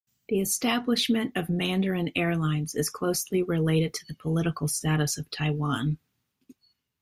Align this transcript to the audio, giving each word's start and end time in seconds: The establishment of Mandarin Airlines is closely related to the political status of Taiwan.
The 0.29 0.39
establishment 0.39 1.37
of 1.37 1.47
Mandarin 1.47 2.09
Airlines 2.15 2.73
is 2.73 2.89
closely 2.89 3.43
related 3.43 3.93
to 3.93 4.05
the 4.07 4.15
political 4.15 4.67
status 4.67 5.19
of 5.19 5.29
Taiwan. 5.29 5.99